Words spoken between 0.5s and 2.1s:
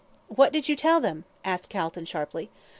did you tell him?" asked Calton,